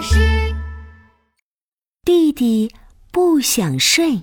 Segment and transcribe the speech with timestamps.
[0.00, 0.54] 巴士。
[2.06, 2.72] 弟弟
[3.12, 4.22] 不想睡。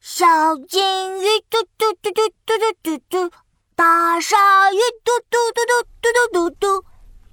[0.00, 0.82] 小金
[1.20, 3.36] 鱼嘟嘟嘟嘟嘟嘟嘟嘟，
[3.76, 4.36] 大鲨
[4.72, 6.84] 鱼嘟嘟嘟嘟嘟嘟嘟嘟。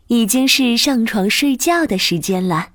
[0.06, 2.74] 已经是上床睡觉的时间了，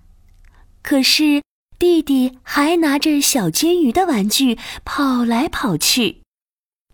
[0.82, 1.44] 可是
[1.78, 6.22] 弟弟还拿着小金鱼的玩具跑来跑去，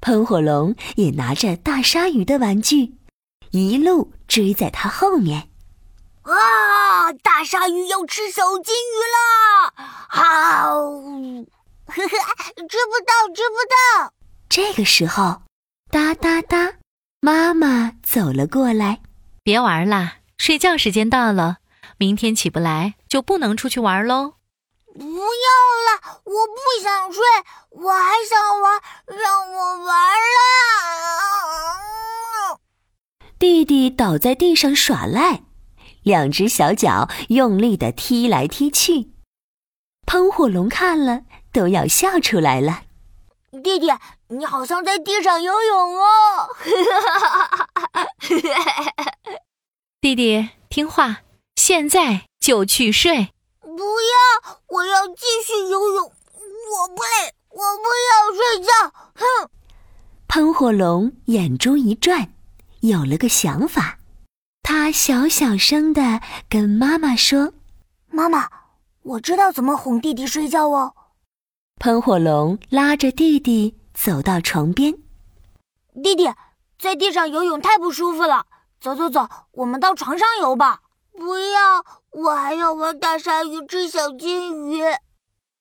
[0.03, 2.97] 喷火龙也拿着大鲨鱼的玩具，
[3.53, 5.49] 一路追在他后面。
[6.25, 7.13] 啊！
[7.23, 9.75] 大鲨鱼要吃小金鱼了！
[10.09, 10.23] 好，
[10.81, 12.07] 呵呵，
[12.67, 14.13] 吃不到，吃不到。
[14.49, 15.43] 这个时候，
[15.91, 16.75] 哒哒哒，
[17.21, 19.01] 妈妈走了过来，
[19.43, 20.17] 别玩啦。
[20.39, 21.59] 睡觉时间到了，
[21.99, 24.35] 明天起不来就不能出去玩喽。
[24.95, 25.09] 不要
[25.87, 27.23] 了，我不想睡，
[27.71, 30.49] 我还想玩，让我玩啦。
[33.39, 35.43] 弟弟倒在地上耍赖，
[36.05, 39.11] 两只小脚用力的踢来踢去。
[40.07, 42.83] 喷火龙看了都要笑出来了。
[43.63, 43.89] 弟弟，
[44.29, 46.49] 你好像在地上游泳哦。
[50.01, 51.23] 弟弟听话，
[51.57, 53.31] 现在就去睡。
[53.61, 56.05] 不要，我要继续游泳。
[56.05, 58.73] 我不累，我不要睡觉。
[59.15, 59.49] 哼！
[60.27, 62.35] 喷火龙眼珠一转，
[62.81, 63.99] 有了个想法。
[64.65, 67.53] 他小小声的跟妈妈说
[68.09, 68.49] ：“妈妈，
[69.03, 70.95] 我知道怎么哄弟弟睡觉哦。”
[71.79, 74.95] 喷火龙拉着弟弟走到床边。
[76.03, 76.33] 弟弟，
[76.79, 78.47] 在地上游泳太不舒服了。
[78.81, 80.81] 走走走，我们到床上游吧。
[81.13, 84.83] 不要，我还要玩大鲨鱼吃小金鱼。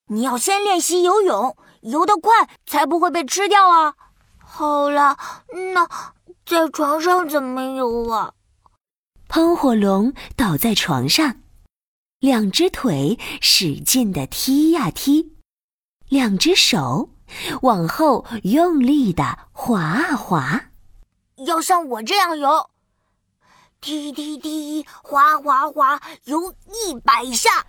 [0.08, 2.32] 你要先练习游泳，游得快
[2.66, 3.96] 才不会被吃掉啊。
[4.42, 5.18] 好了，
[5.74, 5.90] 那
[6.46, 8.32] 在床上怎么游啊？
[9.34, 11.38] 喷火龙倒在床上，
[12.20, 15.32] 两只腿使劲的踢呀踢，
[16.08, 17.10] 两只手
[17.64, 20.66] 往后用力的划啊划。
[21.48, 22.70] 要像我这样游。
[23.82, 27.66] 踢踢踢，滑滑滑，游一百下。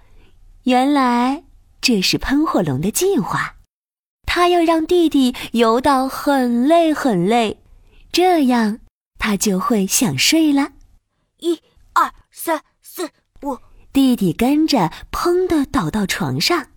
[0.64, 1.44] 原来
[1.80, 3.54] 这是喷火龙的计划，
[4.26, 7.62] 他要让弟弟游到很累很累，
[8.12, 8.80] 这样
[9.18, 10.72] 他就会想睡了。
[11.44, 11.62] 一、
[11.92, 13.10] 二、三、四、
[13.42, 13.58] 五，
[13.92, 16.68] 弟弟跟着砰的倒到床上，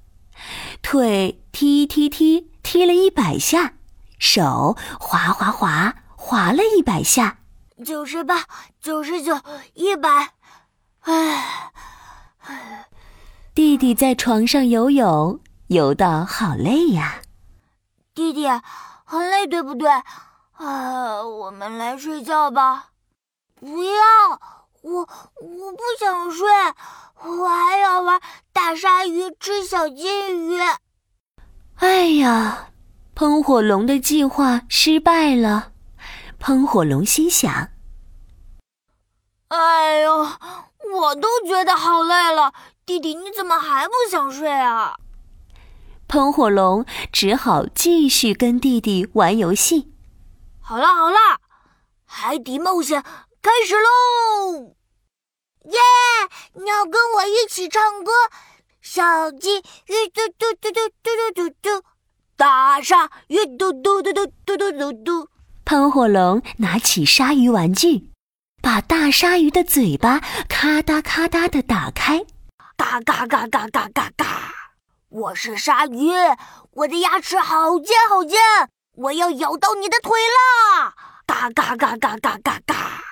[0.82, 3.76] 腿踢踢踢踢了一百下，
[4.20, 7.38] 手滑滑滑滑了一百下。
[7.86, 8.44] 九十八，
[8.82, 9.40] 九十九，
[9.74, 10.34] 一百，
[11.00, 11.72] 唉，
[13.56, 17.22] 弟弟在床上游泳，游到好累呀。
[18.14, 18.50] 弟弟，
[19.06, 19.90] 很累，对不对？
[20.58, 22.90] 啊，我们来睡觉吧。
[23.60, 24.57] 不要，
[24.88, 25.02] 我
[25.42, 26.48] 我不想睡，
[27.24, 28.22] 我还要玩
[28.54, 30.58] 大鲨鱼吃小金鱼。
[31.76, 32.70] 哎呀，
[33.14, 35.74] 喷火龙的计划失败了。
[36.40, 37.70] 喷火龙心想
[39.50, 40.20] ：“哎呦，
[40.94, 42.54] 我都觉得好累了，
[42.86, 44.96] 弟弟你怎么还不想睡啊？”
[46.08, 49.92] 喷火龙只好继续跟弟弟玩游戏。
[50.62, 51.18] 好了好了，
[52.06, 53.04] 海底冒险
[53.42, 54.77] 开始喽！
[55.68, 55.80] 耶，
[56.54, 58.12] 你要跟我一起唱歌？
[58.82, 61.84] 小鸡鱼嘟嘟嘟嘟嘟嘟嘟嘟，
[62.38, 65.30] 大鲨鱼嘟嘟嘟嘟嘟嘟嘟嘟。
[65.66, 68.12] 喷火龙拿起鲨鱼玩具，
[68.62, 72.26] 把大鲨鱼的嘴巴咔嗒咔嗒的打开，
[72.78, 74.26] 嘎嘎嘎嘎嘎嘎嘎！
[75.10, 76.12] 我是鲨鱼，
[76.72, 78.40] 我的牙齿好尖好尖，
[78.96, 80.94] 我要咬到你的腿啦！
[81.26, 83.07] 嘎嘎嘎嘎嘎嘎嘎！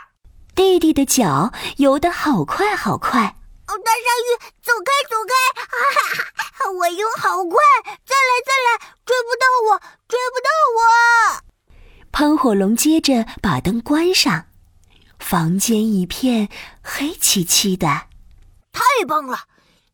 [0.56, 3.20] 弟弟的脚游得好快好快，
[3.68, 4.28] 哦，大鲨鱼，
[4.64, 5.34] 走开走开！
[5.68, 11.42] 哈哈，我游好快，再来再来，追不到我，追不到我！
[12.14, 14.46] 喷火龙接着把灯关上，
[15.20, 16.48] 房间一片
[16.82, 17.88] 黑漆漆的。
[18.72, 19.40] 太棒了，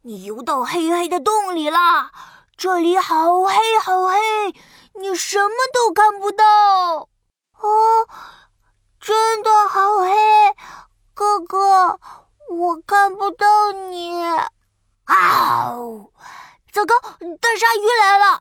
[0.03, 2.11] 你游到黑黑的洞里啦，
[2.55, 4.15] 这里好黑好黑，
[4.99, 6.45] 你什么都看不到。
[7.59, 8.07] 哦，
[8.99, 10.11] 真的好黑，
[11.13, 11.99] 哥哥，
[12.49, 12.75] 我
[13.11, 14.23] 看不到你。
[15.03, 15.75] 啊！
[16.71, 16.95] 糟糕，
[17.41, 18.35] 大鲨鱼来了。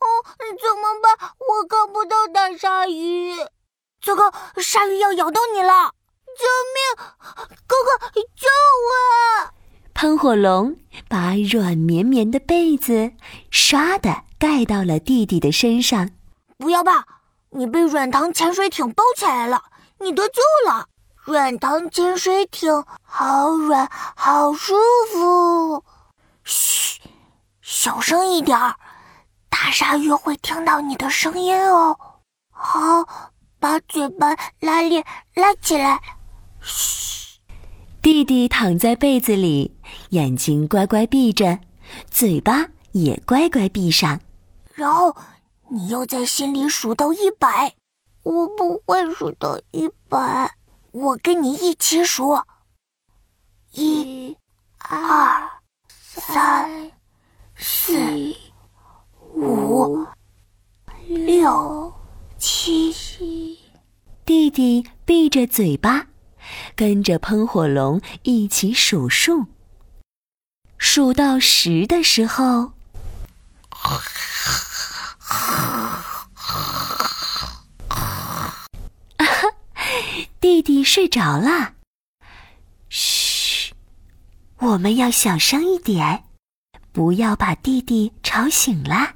[0.00, 0.06] 哦，
[0.38, 1.30] 怎么办？
[1.38, 3.36] 我看不到大鲨鱼！
[4.00, 5.92] 糟糕，鲨鱼要咬到你了！
[6.38, 7.04] 救命！
[7.66, 8.48] 哥哥，救
[8.88, 9.50] 我！
[9.92, 13.12] 喷火龙把软绵绵的被子
[13.52, 16.10] 唰的盖到了弟弟的身上。
[16.56, 17.06] 不要怕，
[17.50, 19.64] 你被软糖潜水艇包起来了，
[19.98, 20.86] 你得救了！
[21.24, 24.74] 软糖潜水艇好软，好舒
[25.10, 25.82] 服。
[26.44, 27.00] 嘘，
[27.62, 28.76] 小声一点儿，
[29.48, 31.98] 大鲨鱼会听到你的声音哦。
[32.50, 32.78] 好，
[33.58, 35.02] 把嘴巴拉链
[35.34, 35.98] 拉起来。
[36.60, 37.38] 嘘，
[38.02, 39.74] 弟弟躺在被子里，
[40.10, 41.58] 眼睛乖乖闭着，
[42.10, 44.20] 嘴巴也乖乖闭上。
[44.74, 45.16] 然后
[45.70, 47.74] 你又在心里数到一百。
[48.24, 50.54] 我不会数到一百，
[50.94, 52.40] 我跟你一起数：
[53.72, 54.36] 一、
[54.78, 55.50] 二、
[55.98, 56.92] 三、
[57.56, 57.98] 四、
[59.32, 60.06] 五、
[61.08, 61.92] 六、
[62.38, 62.94] 七。
[64.24, 66.06] 弟弟闭着嘴巴，
[66.76, 69.46] 跟着喷火龙一起数数。
[70.78, 72.70] 数到十的时候。
[80.44, 81.72] 弟弟睡着了，
[82.90, 83.72] 嘘，
[84.58, 86.22] 我们要小声一点，
[86.92, 89.14] 不要把弟弟吵醒了。